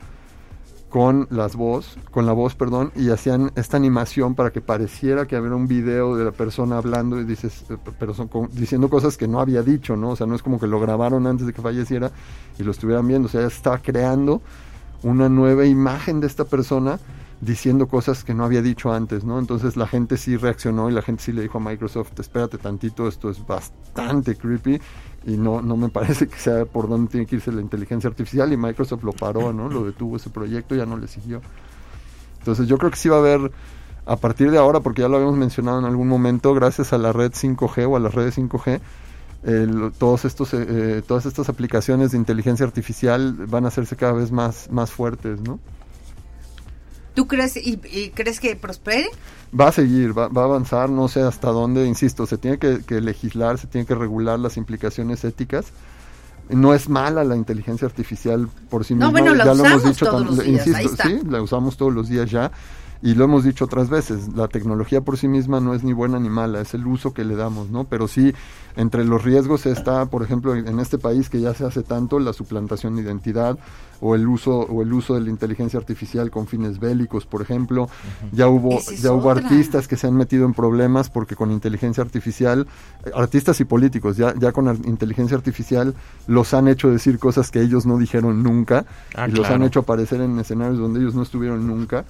con 0.89 1.27
las 1.29 1.57
voz, 1.57 1.97
con 2.11 2.25
la 2.25 2.31
voz, 2.31 2.55
perdón, 2.55 2.91
y 2.95 3.09
hacían 3.09 3.51
esta 3.55 3.75
animación 3.75 4.33
para 4.33 4.51
que 4.51 4.61
pareciera 4.61 5.25
que 5.25 5.35
había 5.35 5.53
un 5.53 5.67
video 5.67 6.15
de 6.15 6.23
la 6.23 6.31
persona 6.31 6.77
hablando 6.77 7.19
y 7.19 7.25
dices, 7.25 7.65
eh, 7.69 7.77
pero 7.99 8.13
son 8.13 8.29
diciendo 8.53 8.89
cosas 8.89 9.17
que 9.17 9.27
no 9.27 9.41
había 9.41 9.61
dicho, 9.61 9.97
¿no? 9.97 10.11
O 10.11 10.15
sea, 10.15 10.25
no 10.25 10.35
es 10.35 10.41
como 10.41 10.57
que 10.57 10.67
lo 10.67 10.79
grabaron 10.79 11.27
antes 11.27 11.47
de 11.47 11.53
que 11.53 11.61
falleciera 11.61 12.11
y 12.57 12.63
lo 12.63 12.71
estuvieran 12.71 13.07
viendo, 13.07 13.27
o 13.27 13.29
sea, 13.29 13.41
ya 13.41 13.47
estaba 13.47 13.79
creando 13.79 14.41
una 15.03 15.27
nueva 15.27 15.65
imagen 15.65 16.21
de 16.21 16.27
esta 16.27 16.45
persona 16.45 16.97
diciendo 17.41 17.87
cosas 17.87 18.23
que 18.23 18.33
no 18.33 18.43
había 18.45 18.61
dicho 18.61 18.91
antes, 18.93 19.23
¿no? 19.23 19.37
Entonces 19.39 19.75
la 19.77 19.87
gente 19.87 20.17
sí 20.17 20.37
reaccionó 20.37 20.89
y 20.89 20.93
la 20.93 21.01
gente 21.01 21.21
sí 21.23 21.31
le 21.31 21.41
dijo 21.41 21.57
a 21.57 21.61
Microsoft, 21.61 22.11
espérate 22.19 22.57
tantito, 22.57 23.07
esto 23.07 23.29
es 23.29 23.45
bastante 23.45 24.35
creepy 24.35 24.79
y 25.27 25.37
no, 25.37 25.61
no 25.61 25.75
me 25.77 25.89
parece 25.89 26.27
que 26.27 26.37
sea 26.39 26.65
por 26.65 26.87
donde 26.87 27.11
tiene 27.11 27.25
que 27.25 27.35
irse 27.35 27.51
la 27.51 27.61
inteligencia 27.61 28.09
artificial 28.09 28.51
y 28.53 28.57
Microsoft 28.57 29.03
lo 29.03 29.11
paró, 29.11 29.51
¿no? 29.53 29.69
Lo 29.69 29.83
detuvo 29.85 30.15
ese 30.15 30.29
proyecto, 30.29 30.75
ya 30.75 30.85
no 30.85 30.97
le 30.97 31.07
siguió. 31.07 31.41
Entonces 32.39 32.67
yo 32.67 32.77
creo 32.77 32.91
que 32.91 32.97
sí 32.97 33.09
va 33.09 33.17
a 33.17 33.19
haber, 33.19 33.51
a 34.05 34.15
partir 34.15 34.51
de 34.51 34.57
ahora, 34.57 34.79
porque 34.79 35.01
ya 35.01 35.07
lo 35.09 35.15
habíamos 35.17 35.37
mencionado 35.37 35.79
en 35.79 35.85
algún 35.85 36.07
momento, 36.07 36.53
gracias 36.53 36.93
a 36.93 36.97
la 36.97 37.11
red 37.11 37.31
5G 37.33 37.85
o 37.89 37.95
a 37.95 37.99
las 37.99 38.13
redes 38.13 38.35
5G, 38.37 38.79
el- 39.43 39.91
todos 39.97 40.25
estos, 40.25 40.53
eh, 40.53 40.65
eh, 40.67 41.01
todas 41.07 41.25
estas 41.25 41.49
aplicaciones 41.49 42.11
de 42.11 42.17
inteligencia 42.17 42.65
artificial 42.65 43.33
van 43.47 43.65
a 43.65 43.67
hacerse 43.67 43.95
cada 43.95 44.13
vez 44.13 44.31
más, 44.31 44.69
más 44.71 44.91
fuertes, 44.91 45.41
¿no? 45.41 45.59
¿Tú 47.15 47.27
crees 47.27 47.57
y, 47.57 47.79
y 47.91 48.11
crees 48.13 48.39
que 48.39 48.55
prospere? 48.55 49.09
Va 49.59 49.69
a 49.69 49.71
seguir, 49.71 50.15
va, 50.17 50.27
va 50.27 50.41
a 50.43 50.45
avanzar, 50.45 50.89
no 50.89 51.07
sé 51.07 51.21
hasta 51.21 51.49
dónde, 51.49 51.85
insisto, 51.87 52.25
se 52.27 52.37
tiene 52.37 52.59
que, 52.59 52.83
que 52.85 53.01
legislar, 53.01 53.57
se 53.57 53.67
tiene 53.67 53.87
que 53.87 53.95
regular 53.95 54.37
las 54.37 54.57
implicaciones 54.57 55.23
éticas. 55.23 55.67
No 56.49 56.75
es 56.75 56.89
mala 56.89 57.23
la 57.23 57.35
inteligencia 57.35 57.87
artificial 57.87 58.47
por 58.69 58.85
sí 58.85 58.93
No, 58.93 59.07
misma, 59.11 59.11
bueno, 59.11 59.33
la 59.33 59.45
ya 59.45 59.53
lo 59.55 59.65
hemos 59.65 59.77
usamos 59.77 59.83
dicho, 59.95 60.05
todos 60.05 60.25
los 60.25 60.35
días, 60.45 60.67
ahí 60.67 60.73
insisto, 60.73 60.91
está. 60.91 61.03
sí, 61.07 61.19
la 61.27 61.41
usamos 61.41 61.77
todos 61.77 61.93
los 61.93 62.07
días 62.07 62.29
ya. 62.29 62.51
Y 63.05 63.13
lo 63.13 63.25
hemos 63.25 63.43
dicho 63.43 63.65
otras 63.65 63.89
veces, 63.89 64.35
la 64.35 64.47
tecnología 64.47 65.01
por 65.01 65.17
sí 65.17 65.27
misma 65.27 65.59
no 65.59 65.75
es 65.75 65.83
ni 65.83 65.93
buena 65.93 66.19
ni 66.19 66.29
mala, 66.29 66.59
es 66.61 66.73
el 66.73 66.87
uso 66.87 67.13
que 67.13 67.23
le 67.23 67.35
damos, 67.35 67.69
¿no? 67.69 67.83
Pero 67.83 68.07
sí, 68.07 68.33
entre 68.75 69.05
los 69.05 69.23
riesgos 69.23 69.67
está, 69.67 70.07
por 70.07 70.23
ejemplo, 70.23 70.55
en 70.55 70.79
este 70.79 70.97
país 70.97 71.29
que 71.29 71.39
ya 71.39 71.53
se 71.53 71.65
hace 71.65 71.83
tanto 71.83 72.17
la 72.19 72.33
suplantación 72.33 72.95
de 72.95 73.03
identidad 73.03 73.59
o 74.01 74.15
el 74.15 74.27
uso 74.27 74.57
o 74.57 74.81
el 74.81 74.91
uso 74.91 75.13
de 75.13 75.21
la 75.21 75.29
inteligencia 75.29 75.79
artificial 75.79 76.31
con 76.31 76.47
fines 76.47 76.79
bélicos, 76.79 77.25
por 77.27 77.41
ejemplo. 77.43 77.89
Ya 78.31 78.47
hubo 78.47 78.79
es 78.79 79.01
ya 79.03 79.11
hubo 79.13 79.29
otra. 79.29 79.47
artistas 79.49 79.87
que 79.87 79.97
se 79.97 80.07
han 80.07 80.15
metido 80.15 80.45
en 80.45 80.53
problemas 80.55 81.09
porque 81.11 81.35
con 81.35 81.51
inteligencia 81.51 82.03
artificial, 82.03 82.65
eh, 83.05 83.11
artistas 83.15 83.59
y 83.61 83.65
políticos, 83.65 84.17
ya 84.17 84.33
ya 84.37 84.51
con 84.51 84.67
ar- 84.67 84.77
inteligencia 84.85 85.37
artificial 85.37 85.93
los 86.27 86.53
han 86.55 86.67
hecho 86.67 86.89
decir 86.89 87.19
cosas 87.19 87.51
que 87.51 87.61
ellos 87.61 87.85
no 87.85 87.97
dijeron 87.99 88.41
nunca 88.43 88.85
Ah, 89.15 89.27
y 89.27 89.31
los 89.31 89.47
han 89.49 89.61
hecho 89.63 89.81
aparecer 89.81 90.21
en 90.21 90.39
escenarios 90.39 90.79
donde 90.79 90.99
ellos 90.99 91.13
no 91.13 91.21
estuvieron 91.21 91.65
nunca. 91.67 92.03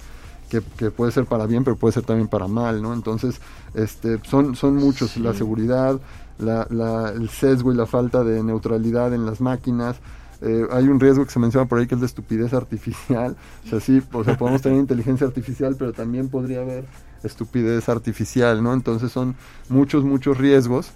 Que, 0.50 0.62
que 0.76 0.92
puede 0.92 1.10
ser 1.10 1.24
para 1.24 1.46
bien, 1.46 1.64
pero 1.64 1.74
puede 1.76 1.92
ser 1.92 2.04
también 2.04 2.28
para 2.28 2.46
mal, 2.46 2.80
¿no? 2.80 2.94
Entonces, 2.94 3.40
este, 3.74 4.20
son, 4.24 4.54
son 4.54 4.76
muchos, 4.76 5.16
la 5.16 5.34
seguridad, 5.34 5.98
la, 6.38 6.66
la- 6.70 7.08
el 7.10 7.28
sesgo 7.30 7.72
y 7.72 7.76
la 7.76 7.86
falta 7.86 8.22
de 8.22 8.42
neutralidad 8.44 9.12
en 9.12 9.26
las 9.26 9.40
máquinas. 9.40 9.96
Eh, 10.42 10.64
hay 10.70 10.86
un 10.86 11.00
riesgo 11.00 11.24
que 11.24 11.32
se 11.32 11.40
menciona 11.40 11.66
por 11.66 11.78
ahí 11.80 11.86
que 11.88 11.96
es 11.96 12.00
de 12.00 12.06
estupidez 12.06 12.52
artificial. 12.54 13.36
O 13.64 13.68
sea, 13.68 13.80
sí, 13.80 14.00
o 14.12 14.22
sea, 14.22 14.36
podemos 14.36 14.62
tener 14.62 14.78
inteligencia 14.78 15.26
artificial, 15.26 15.74
pero 15.76 15.92
también 15.92 16.28
podría 16.28 16.60
haber 16.60 16.84
estupidez 17.24 17.88
artificial, 17.88 18.62
¿no? 18.62 18.72
Entonces 18.72 19.10
son 19.10 19.34
muchos, 19.68 20.04
muchos 20.04 20.38
riesgos 20.38 20.90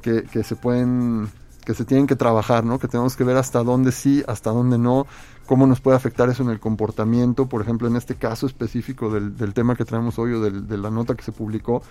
que, 0.00 0.22
que 0.22 0.44
se 0.44 0.56
pueden 0.56 1.28
que 1.66 1.74
se 1.74 1.84
tienen 1.84 2.06
que 2.06 2.16
trabajar, 2.16 2.64
¿no? 2.64 2.78
Que 2.78 2.88
tenemos 2.88 3.14
que 3.14 3.24
ver 3.24 3.36
hasta 3.36 3.62
dónde 3.62 3.92
sí, 3.92 4.24
hasta 4.26 4.48
dónde 4.50 4.78
no, 4.78 5.06
cómo 5.48 5.66
nos 5.66 5.80
puede 5.80 5.96
afectar 5.96 6.28
eso 6.28 6.42
en 6.44 6.50
el 6.50 6.60
comportamiento, 6.60 7.48
por 7.48 7.62
ejemplo, 7.62 7.88
en 7.88 7.96
este 7.96 8.14
caso 8.14 8.46
específico 8.46 9.10
del, 9.10 9.36
del 9.36 9.54
tema 9.54 9.74
que 9.74 9.84
traemos 9.84 10.18
hoy 10.18 10.32
o 10.34 10.40
del- 10.40 10.68
de 10.68 10.76
la 10.78 10.90
nota 10.90 11.14
que 11.16 11.22
se 11.24 11.32
publicó, 11.32 11.82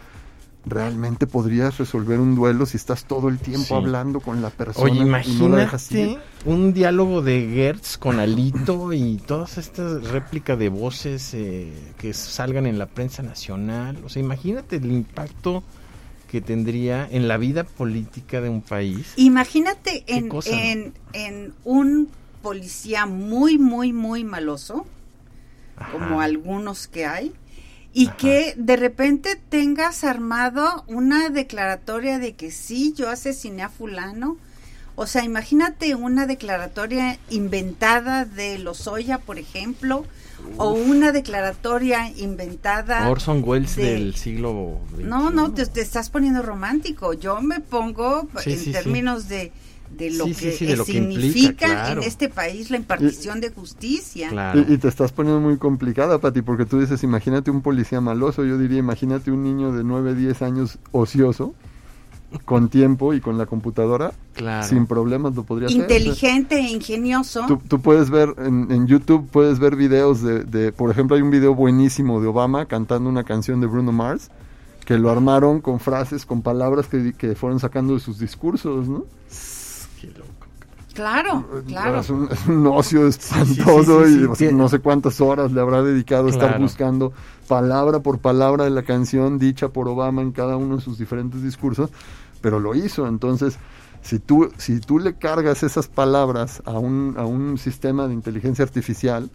realmente 0.65 1.27
podrías 1.27 1.77
resolver 1.77 2.19
un 2.19 2.35
duelo 2.35 2.65
si 2.65 2.75
estás 2.77 3.05
todo 3.05 3.29
el 3.29 3.39
tiempo 3.39 3.67
Sí. 3.69 3.73
hablando 3.73 4.19
con 4.19 4.41
la 4.41 4.49
persona 4.49 4.83
Oye, 4.91 4.97
y 4.97 4.99
no 4.99 5.05
la 5.05 5.63
imagínate 5.63 6.19
un 6.45 6.73
diálogo 6.73 7.21
de 7.21 7.49
Gertz 7.53 7.97
con 7.97 8.19
Alito 8.19 8.91
y 8.93 9.17
todas 9.25 9.57
estas 9.57 10.03
réplicas 10.11 10.59
de 10.59 10.69
voces 10.69 11.33
eh, 11.33 11.71
que 11.97 12.13
salgan 12.13 12.65
en 12.67 12.77
la 12.77 12.85
prensa 12.85 13.23
nacional. 13.23 13.97
O 14.05 14.09
sea, 14.09 14.21
imagínate 14.21 14.75
el 14.75 14.91
impacto 14.91 15.63
que 16.29 16.41
tendría 16.41 17.07
en 17.09 17.29
la 17.29 17.37
vida 17.37 17.63
política 17.63 18.41
de 18.41 18.49
un 18.49 18.61
país. 18.61 19.13
Imagínate 19.15 20.03
¿Qué 20.05 20.15
en, 20.17 20.29
en, 20.45 20.93
en 21.13 21.53
un 21.63 22.09
policía 22.47 23.05
muy, 23.05 23.57
muy, 23.57 23.91
muy 23.91 24.23
maloso, 24.23 24.85
como 25.91 26.21
algunos 26.21 26.87
que 26.87 27.05
hay, 27.05 27.33
y 27.93 28.07
Ajá. 28.07 28.17
que 28.17 28.53
de 28.55 28.77
repente 28.77 29.37
tengas 29.49 30.05
armado 30.05 30.85
una 30.87 31.29
declaratoria 31.29 32.19
de 32.19 32.35
que 32.35 32.51
sí, 32.51 32.93
yo 32.95 33.09
asesiné 33.09 33.63
a 33.63 33.69
fulano. 33.69 34.37
O 34.95 35.07
sea, 35.07 35.25
imagínate 35.25 35.93
una 35.93 36.25
declaratoria 36.25 37.19
inventada 37.29 38.23
de 38.23 38.57
Lozoya, 38.59 39.17
por 39.19 39.37
ejemplo, 39.39 40.05
o 40.57 40.71
una 40.71 41.11
declaratoria 41.11 42.09
inventada... 42.15 43.09
Orson 43.09 43.43
Welles 43.45 43.75
de- 43.75 43.91
del 43.91 44.15
siglo 44.15 44.79
No, 44.97 45.29
no, 45.31 45.53
te, 45.53 45.65
te 45.65 45.81
estás 45.81 46.09
poniendo 46.09 46.41
romántico. 46.43 47.11
Yo 47.13 47.41
me 47.41 47.59
pongo 47.59 48.27
Sí, 48.41 48.53
en 48.53 48.57
sí, 48.59 48.65
sí. 48.65 48.71
términos 48.71 49.27
de, 49.27 49.51
de 49.97 50.11
lo 50.11 50.25
Sí, 50.25 50.33
que, 50.35 50.51
sí, 50.51 50.65
de 50.65 50.77
lo 50.77 50.85
que 50.85 50.93
implica, 50.93 51.21
significa 51.21 51.65
claro. 51.67 52.01
en 52.01 52.07
este 52.07 52.29
país 52.29 52.69
la 52.71 52.77
impartición 52.77 53.41
de 53.41 53.49
justicia. 53.49 54.29
Claro. 54.29 54.63
Y, 54.67 54.73
y 54.73 54.77
te 54.77 54.87
estás 54.87 55.11
poniendo 55.11 55.41
muy 55.41 55.57
complicada, 55.57 56.19
Pati, 56.19 56.41
porque 56.41 56.65
tú 56.65 56.79
dices, 56.79 57.03
imagínate 57.03 57.51
un 57.51 57.61
policía 57.61 57.99
maloso, 58.01 58.45
yo 58.45 58.57
diría, 58.57 58.77
imagínate 58.79 59.31
un 59.31 59.43
niño 59.43 59.71
de 59.71 59.83
9, 59.83 60.15
10 60.15 60.41
años 60.43 60.77
ocioso, 60.91 61.53
con 62.43 62.67
tiempo 62.67 63.13
y 63.13 63.21
con 63.21 63.37
la 63.37 63.45
computadora, 63.45 64.11
Claro. 64.33 64.67
sin 64.67 64.85
problemas 64.85 65.33
lo 65.33 65.43
podría 65.43 65.67
hacer. 65.67 65.79
Inteligente 65.79 66.57
e 66.57 66.69
ingenioso. 66.71 67.45
Tú, 67.47 67.57
tú 67.67 67.79
puedes 67.81 68.09
ver 68.09 68.33
en, 68.37 68.69
en 68.69 68.85
YouTube, 68.85 69.27
puedes 69.31 69.59
ver 69.59 69.75
videos 69.77 70.21
de, 70.21 70.43
de, 70.43 70.71
por 70.73 70.91
ejemplo, 70.91 71.15
hay 71.15 71.21
un 71.21 71.31
video 71.31 71.55
buenísimo 71.55 72.19
de 72.21 72.27
Obama 72.27 72.65
cantando 72.65 73.09
una 73.09 73.23
canción 73.23 73.61
de 73.61 73.67
Bruno 73.67 73.93
Mars, 73.93 74.29
que 74.85 74.97
lo 74.97 75.09
armaron 75.09 75.61
con 75.61 75.79
frases, 75.79 76.25
con 76.25 76.41
palabras 76.41 76.87
que, 76.87 77.13
que 77.13 77.33
fueron 77.35 77.59
sacando 77.61 77.93
de 77.93 78.01
sus 78.01 78.19
discursos, 78.19 78.87
¿no? 78.89 79.05
Qué 79.99 80.07
loco. 80.07 80.25
Claro, 80.93 81.45
claro. 81.67 81.99
Es 81.99 82.09
un, 82.09 82.27
es 82.31 82.47
un 82.47 82.65
ocio 82.65 83.05
espantoso 83.07 84.05
sí, 84.05 84.13
sí, 84.13 84.19
y 84.19 84.27
sí. 84.29 84.35
sea, 84.35 84.51
no 84.51 84.67
sé 84.67 84.79
cuántas 84.79 85.21
horas 85.21 85.51
le 85.51 85.61
habrá 85.61 85.83
dedicado 85.83 86.25
a 86.27 86.31
estar 86.31 86.59
buscando 86.59 87.13
palabra 87.47 87.99
por 87.99 88.17
palabra 88.17 88.63
de 88.63 88.71
la 88.71 88.81
canción 88.81 89.37
dicha 89.37 89.67
por 89.69 89.87
Obama 89.87 90.23
en 90.23 90.31
cada 90.31 90.57
uno 90.57 90.77
de 90.77 90.81
sus 90.81 90.97
diferentes 90.97 91.43
discursos, 91.43 91.91
pero 92.41 92.59
lo 92.59 92.73
hizo. 92.73 93.07
Entonces, 93.07 93.57
si 94.01 94.17
tú, 94.17 94.49
si 94.57 94.79
tú 94.79 94.97
le 94.97 95.13
cargas 95.13 95.61
esas 95.61 95.87
palabras 95.87 96.63
a 96.65 96.71
un, 96.79 97.13
a 97.17 97.25
un 97.25 97.59
sistema 97.59 98.07
de 98.07 98.15
inteligencia 98.15 98.63
artificial, 98.65 99.29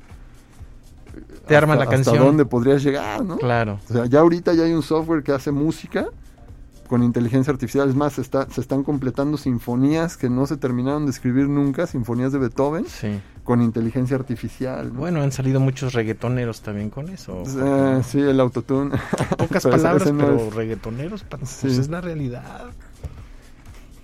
Te 1.46 1.54
arma 1.56 1.76
la 1.76 1.82
hasta- 1.84 1.94
canción. 1.94 2.16
¿Hasta 2.16 2.26
dónde 2.26 2.44
podrías 2.44 2.82
llegar, 2.82 3.24
no? 3.24 3.36
Claro. 3.38 3.78
O 3.88 3.92
sea, 3.92 4.06
ya 4.06 4.18
ahorita 4.20 4.52
ya 4.54 4.64
hay 4.64 4.72
un 4.72 4.82
software 4.82 5.22
que 5.22 5.30
hace 5.30 5.52
música 5.52 6.06
con 6.92 7.02
inteligencia 7.02 7.50
artificial. 7.50 7.88
Es 7.88 7.94
más, 7.94 8.12
se, 8.12 8.20
está, 8.20 8.46
se 8.50 8.60
están 8.60 8.82
completando 8.82 9.38
sinfonías 9.38 10.18
que 10.18 10.28
no 10.28 10.46
se 10.46 10.58
terminaron 10.58 11.06
de 11.06 11.10
escribir 11.12 11.48
nunca, 11.48 11.86
sinfonías 11.86 12.32
de 12.32 12.38
Beethoven, 12.38 12.84
Sí. 12.86 13.18
con 13.44 13.62
inteligencia 13.62 14.14
artificial. 14.14 14.92
¿no? 14.92 15.00
Bueno, 15.00 15.22
han 15.22 15.32
salido 15.32 15.58
muchos 15.58 15.94
reggaetoneros 15.94 16.60
también 16.60 16.90
con 16.90 17.08
eso. 17.08 17.44
Eh, 17.46 18.02
sí, 18.06 18.20
el 18.20 18.38
autotune. 18.38 18.90
Pocas 19.38 19.62
palabras, 19.62 20.12
no 20.12 20.18
pero 20.18 20.36
es- 20.48 20.54
reggaetoneros, 20.54 21.24
pues 21.24 21.48
Sí. 21.48 21.68
es 21.68 21.88
la 21.88 22.02
realidad. 22.02 22.66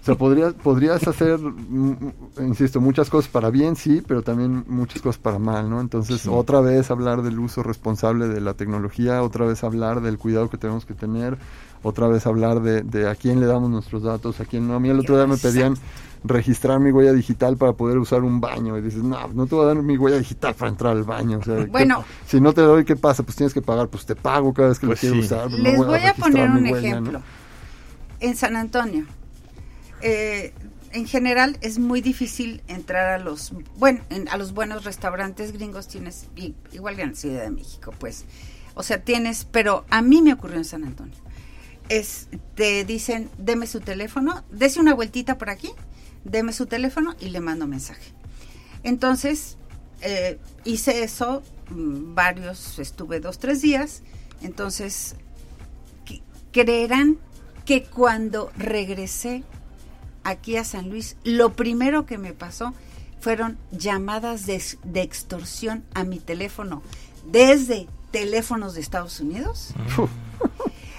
O 0.01 0.05
sea, 0.05 0.15
podrías, 0.15 0.55
podrías 0.55 1.07
hacer, 1.07 1.39
mm, 1.39 1.95
insisto, 2.41 2.81
muchas 2.81 3.11
cosas 3.11 3.31
para 3.31 3.51
bien, 3.51 3.77
sí, 3.77 4.03
pero 4.07 4.23
también 4.23 4.65
muchas 4.69 5.03
cosas 5.03 5.21
para 5.21 5.39
mal, 5.39 5.69
¿no? 5.69 5.81
Entonces, 5.81 6.23
Sí. 6.23 6.29
otra 6.33 6.61
vez 6.61 6.91
hablar 6.91 7.23
del 7.23 7.39
uso 7.39 7.63
responsable 7.63 8.29
de 8.29 8.41
la 8.41 8.55
tecnología, 8.55 9.23
otra 9.23 9.45
vez 9.45 9.65
hablar 9.65 10.01
del 10.01 10.17
cuidado 10.17 10.49
que 10.49 10.57
tenemos 10.57 10.87
que 10.87 10.95
tener, 10.95 11.37
otra 11.83 12.07
vez 12.09 12.27
hablar 12.27 12.63
de, 12.63 12.83
de 12.83 13.09
a 13.09 13.17
quién 13.17 13.41
le 13.41 13.47
damos 13.47 13.69
nuestros 13.71 14.03
datos, 14.05 14.41
a 14.41 14.45
quién 14.47 14.67
no. 14.67 14.75
A 14.77 14.81
mí 14.81 14.89
el 14.89 14.99
otro 15.01 15.17
día 15.17 15.27
me 15.27 15.37
pedían 15.37 15.75
registrar 16.25 16.81
mi 16.81 16.91
huella 16.91 17.13
digital 17.13 17.57
para 17.57 17.73
poder 17.75 17.99
usar 17.99 18.23
un 18.23 18.41
baño 18.41 18.79
y 18.79 18.81
dices, 18.81 19.03
no, 19.03 19.29
no 19.35 19.47
te 19.47 19.55
voy 19.57 19.65
a 19.65 19.69
dar 19.69 19.83
mi 19.83 19.97
huella 19.97 20.19
digital 20.19 20.55
para 20.55 20.71
entrar 20.71 20.97
al 20.97 21.05
baño. 21.05 21.39
O 21.39 21.43
sea, 21.45 21.57
¿qué- 21.57 21.67
Bueno. 21.67 22.05
si 22.27 22.41
no 22.41 22.53
te 22.53 22.63
doy, 22.63 22.85
¿qué 22.85 22.97
pasa? 22.97 23.23
Pues 23.25 23.37
tienes 23.37 23.53
que 23.53 23.63
pagar, 23.63 23.89
pues 23.89 24.07
te 24.07 24.17
pago 24.17 24.53
cada 24.55 24.69
vez 24.69 24.79
que 24.79 24.87
Pues 24.87 24.99
lo 24.99 25.01
quiero 25.01 25.15
sí. 25.17 25.21
usar. 25.27 25.49
pues 25.51 25.59
no 25.59 25.65
Les 25.65 25.77
voy 25.77 26.01
a 26.01 26.15
poner 26.15 26.51
un 26.51 26.57
huella, 26.65 26.71
¿no? 26.71 26.79
ejemplo. 26.79 27.21
En 28.21 28.35
San 28.37 28.57
Antonio, 28.57 29.05
eh, 30.03 30.53
en 30.93 31.07
general 31.07 31.59
es 31.61 31.79
muy 31.79 32.01
difícil 32.01 32.63
entrar 32.67 33.07
a 33.09 33.19
los, 33.19 33.53
bueno, 33.77 34.01
en- 34.11 34.29
a 34.29 34.37
los 34.37 34.53
buenos 34.53 34.85
restaurantes 34.85 35.53
gringos 35.53 35.89
tienes, 35.89 36.27
igual 36.73 36.97
que 36.97 37.03
en 37.03 37.11
la 37.11 37.15
Ciudad 37.15 37.43
de 37.43 37.51
México, 37.51 37.93
pues. 37.99 38.25
O 38.75 38.83
sea, 38.83 39.03
tienes, 39.03 39.45
pero 39.45 39.85
a 39.91 40.03
mí 40.03 40.23
me 40.23 40.33
ocurrió 40.33 40.57
en 40.57 40.65
San 40.65 40.85
Antonio. 40.85 41.17
Es, 41.89 42.29
te 42.55 42.85
dicen, 42.85 43.29
deme 43.39 43.67
su 43.67 43.81
teléfono, 43.81 44.45
dese 44.51 44.79
una 44.81 44.95
vueltita 44.95 45.37
por 45.39 45.51
aquí, 45.51 45.71
deme 46.25 46.53
su 46.53 46.67
teléfono 46.67 47.15
y 47.21 47.31
le 47.31 47.41
mando 47.41 47.67
mensaje. 47.67 48.13
Entonces, 48.85 49.57
eh, 50.01 50.39
hice 50.65 51.03
eso, 51.03 51.43
mm, 51.71 52.15
varios, 52.15 52.79
estuve 52.79 53.21
dos, 53.21 53.39
tres 53.39 53.63
días, 53.63 54.03
entonces, 54.43 55.17
creerán 56.53 57.19
que 57.65 57.85
cuando 57.85 58.51
regresé 58.57 59.43
aquí 60.25 60.57
a 60.57 60.65
San 60.65 60.89
Luis, 60.91 61.17
lo 61.25 61.55
primero 61.55 62.07
que 62.07 62.19
me 62.19 62.33
pasó 62.33 62.75
fueron 63.21 63.59
llamadas 63.73 64.47
de, 64.47 64.63
de 64.85 65.03
extorsión 65.03 65.85
a 65.95 66.05
mi 66.05 66.19
teléfono 66.21 66.83
desde 67.27 67.89
teléfonos 68.11 68.75
de 68.75 68.81
Estados 68.81 69.21
Unidos. 69.21 69.71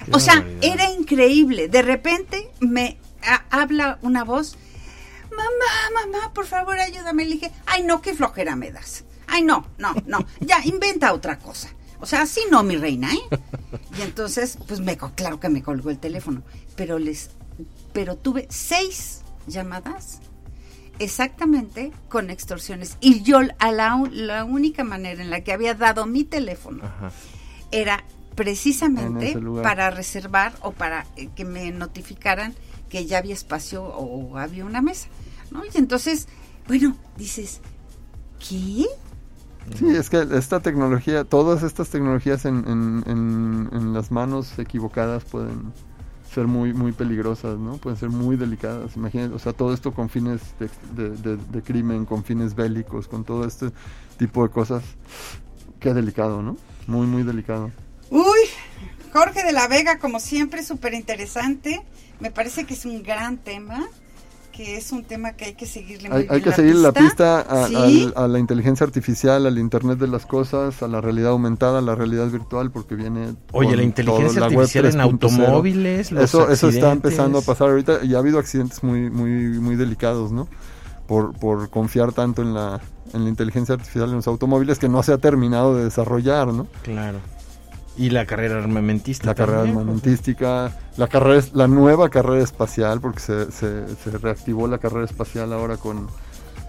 Qué 0.05 0.11
O 0.11 0.19
sea, 0.19 0.35
barbaridad. 0.35 0.63
era 0.73 0.91
increíble. 0.91 1.67
De 1.69 1.81
repente 1.81 2.49
me 2.59 2.97
ha- 3.23 3.45
habla 3.49 3.99
una 4.01 4.23
voz, 4.23 4.57
mamá, 5.31 6.05
mamá, 6.11 6.33
por 6.33 6.45
favor 6.45 6.77
ayúdame. 6.79 7.25
Le 7.25 7.33
dije, 7.35 7.51
ay 7.65 7.83
no, 7.83 8.01
qué 8.01 8.13
flojera 8.13 8.55
me 8.55 8.71
das. 8.71 9.05
Ay 9.27 9.43
no, 9.43 9.65
no, 9.77 9.93
no, 10.07 10.25
ya, 10.39 10.63
inventa 10.65 11.13
otra 11.13 11.37
cosa. 11.39 11.69
O 12.01 12.05
sea, 12.05 12.21
así 12.23 12.41
no, 12.49 12.63
mi 12.63 12.77
reina, 12.77 13.11
¿eh? 13.13 13.37
Y 13.97 14.01
entonces, 14.01 14.57
pues 14.67 14.79
me, 14.79 14.97
claro 14.97 15.39
que 15.39 15.49
me 15.49 15.61
colgó 15.61 15.89
el 15.89 15.99
teléfono. 15.99 16.41
Pero 16.77 16.97
les, 16.97 17.29
pero 17.93 18.15
tuve 18.15 18.47
seis 18.49 19.21
llamadas 19.47 20.19
exactamente 20.99 21.91
con 22.09 22.29
extorsiones. 22.29 22.97
Y 22.99 23.21
yo 23.23 23.39
a 23.59 23.71
la, 23.71 24.03
la 24.11 24.43
única 24.43 24.83
manera 24.83 25.21
en 25.21 25.29
la 25.29 25.41
que 25.41 25.53
había 25.53 25.73
dado 25.73 26.05
mi 26.05 26.23
teléfono 26.23 26.83
Ajá. 26.83 27.11
era 27.71 27.95
En 27.95 28.35
precisamente 28.35 29.37
para 29.63 29.89
reservar 29.89 30.53
o 30.61 30.71
para 30.71 31.05
eh, 31.17 31.29
que 31.35 31.45
me 31.45 31.71
notificaran 31.71 32.53
que 32.89 33.05
ya 33.05 33.17
había 33.17 33.33
espacio 33.33 33.83
o 33.83 34.37
había 34.37 34.65
una 34.65 34.81
mesa, 34.81 35.07
¿no? 35.51 35.63
Y 35.65 35.77
entonces, 35.77 36.27
bueno, 36.67 36.95
dices, 37.17 37.61
¿qué? 38.39 38.87
Sí, 39.77 39.89
es 39.89 40.09
que 40.09 40.25
esta 40.31 40.61
tecnología, 40.61 41.23
todas 41.25 41.63
estas 41.63 41.89
tecnologías 41.89 42.45
en, 42.45 42.67
en, 42.67 43.03
en, 43.05 43.69
en 43.71 43.93
las 43.93 44.09
manos 44.09 44.57
equivocadas 44.57 45.23
pueden 45.25 45.71
ser 46.33 46.47
muy 46.47 46.73
muy 46.73 46.91
peligrosas, 46.91 47.57
¿no? 47.57 47.77
Pueden 47.77 47.97
ser 47.99 48.09
muy 48.09 48.35
delicadas. 48.35 48.95
Imagínate, 48.95 49.33
o 49.33 49.39
sea, 49.39 49.53
todo 49.53 49.73
esto 49.73 49.93
con 49.93 50.09
fines 50.09 50.41
de- 50.59 51.37
de 51.37 51.61
crimen, 51.63 52.05
con 52.05 52.23
fines 52.23 52.55
bélicos, 52.55 53.07
con 53.07 53.23
todo 53.23 53.45
este 53.45 53.71
tipo 54.17 54.43
de 54.43 54.49
cosas. 54.49 54.83
Qué 55.79 55.93
delicado, 55.93 56.41
¿no? 56.41 56.57
Muy, 56.87 57.07
muy 57.07 57.23
delicado. 57.23 57.71
Uy, 58.09 58.39
Jorge 59.13 59.43
de 59.43 59.53
la 59.53 59.67
Vega, 59.67 59.97
como 59.99 60.19
siempre, 60.19 60.63
súper 60.63 60.93
interesante. 60.93 61.81
Me 62.19 62.31
parece 62.31 62.65
que 62.65 62.73
es 62.73 62.85
un 62.85 63.01
gran 63.01 63.37
tema, 63.37 63.87
que 64.59 64.75
es 64.75 64.91
un 64.91 65.05
tema 65.05 65.31
que 65.37 65.45
hay 65.45 65.53
que 65.53 65.65
seguirle 65.65 66.09
muy 66.09 66.17
Hay, 66.17 66.23
bien 66.23 66.35
hay 66.35 66.41
que 66.41 66.51
seguir 66.51 66.75
la 66.75 66.91
pista 66.91 67.39
a, 67.39 67.67
Sí. 67.69 67.75
al- 67.77 68.13
a 68.21 68.27
la 68.27 68.39
inteligencia 68.39 68.85
artificial, 68.85 69.45
al 69.45 69.57
Internet 69.57 69.99
de 69.99 70.07
las 70.09 70.25
cosas, 70.25 70.83
a 70.83 70.89
la 70.89 70.99
realidad 70.99 71.29
aumentada, 71.31 71.79
a 71.79 71.81
la 71.81 71.95
realidad 71.95 72.27
virtual, 72.27 72.69
porque 72.69 72.95
viene... 72.95 73.35
Oye, 73.53 73.77
la 73.77 73.83
inteligencia 73.83 74.27
todo, 74.27 74.39
la 74.41 74.47
web 74.47 74.59
artificial 74.59 74.85
en 74.87 74.91
3.0. 74.95 75.01
automóviles, 75.03 76.11
los 76.11 76.23
Eso, 76.25 76.49
eso 76.49 76.67
está 76.67 76.91
empezando 76.91 77.37
a 77.37 77.41
pasar 77.41 77.69
ahorita 77.69 78.03
y 78.03 78.15
ha 78.15 78.17
habido 78.17 78.37
accidentes 78.37 78.83
muy, 78.83 79.09
muy, 79.09 79.31
muy 79.61 79.77
delicados, 79.77 80.33
¿no? 80.33 80.49
Por, 81.07 81.31
por 81.39 81.69
confiar 81.69 82.11
tanto 82.11 82.41
en 82.41 82.53
la, 82.53 82.81
en 83.13 83.23
la 83.23 83.29
inteligencia 83.29 83.75
artificial 83.75 84.09
en 84.09 84.15
los 84.17 84.27
automóviles 84.27 84.77
que 84.77 84.89
no 84.89 85.01
se 85.03 85.13
ha 85.13 85.19
terminado 85.19 85.73
de 85.77 85.85
desarrollar, 85.85 86.49
¿no? 86.49 86.67
Claro. 86.83 87.19
Y 87.99 88.09
la 88.11 88.25
carrera 88.25 88.57
armamentista. 88.57 89.27
La 89.27 89.35
carrera 89.35 89.61
armamentística, 89.63 90.71
la 90.97 91.07
carrera, 91.07 91.45
la 91.53 91.67
nueva 91.67 92.09
carrera 92.09 92.41
espacial, 92.43 93.01
porque 93.01 93.19
se, 93.19 93.51
se, 93.51 93.83
se 93.95 94.17
reactivó 94.17 94.67
la 94.67 94.77
carrera 94.77 95.03
espacial 95.05 95.51
ahora 95.51 95.75
con, 95.77 96.07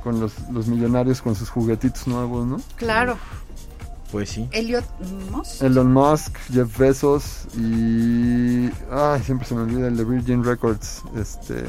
con 0.03 0.19
los, 0.21 0.33
los 0.51 0.67
millonarios 0.67 1.23
con 1.23 1.37
sus 1.37 1.49
juguetitos 1.49 2.09
nuevos, 2.09 2.47
¿no? 2.47 2.61
Claro, 2.75 3.17
Pues 4.11 4.31
sí. 4.31 4.49
Elliot 4.51 4.85
Moss. 5.31 5.63
Elon 5.63 5.93
Musk, 5.93 6.37
Jeff 6.53 6.77
Bezos 6.77 7.47
y... 7.57 8.69
Ay, 8.91 9.23
siempre 9.25 9.47
se 9.47 9.55
me 9.55 9.61
olvida 9.63 9.87
el 9.87 9.97
de 9.97 10.05
Virgin 10.05 10.43
Records, 10.43 11.03
este... 11.17 11.63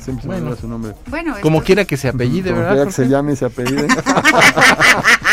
Siempre 0.00 0.22
se 0.22 0.28
me 0.28 0.36
olvida 0.38 0.56
su 0.56 0.66
nombre. 0.66 0.94
Bueno, 1.06 1.36
Como 1.42 1.62
quiera 1.62 1.84
que 1.84 1.96
se 1.96 2.08
apellide, 2.08 2.50
Como 2.50 2.62
¿verdad? 2.62 2.72
quiera 2.74 2.86
que 2.86 2.92
se 2.92 3.08
llame 3.08 3.34
y 3.34 3.36
se 3.36 3.44
apellide. 3.44 3.86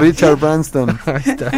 Richard 0.00 0.36
Branston. 0.40 0.98
Ahí 1.06 1.22
está. 1.24 1.50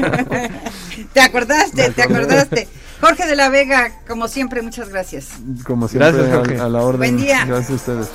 Te 1.12 1.20
acordaste, 1.20 1.90
te 1.90 2.02
acordaste. 2.02 2.68
Jorge 3.00 3.26
de 3.26 3.34
la 3.36 3.48
Vega, 3.48 3.90
como 4.06 4.28
siempre, 4.28 4.62
muchas 4.62 4.88
gracias. 4.88 5.30
Como 5.64 5.88
siempre, 5.88 6.12
Gracias, 6.12 6.32
a- 6.32 6.36
Jorge. 6.38 6.60
a, 6.60 6.68
la 6.68 6.78
orden. 6.82 6.98
Buen 6.98 7.16
día. 7.16 7.44
Gracias 7.46 7.70
a 7.70 7.74
ustedes. 7.74 8.08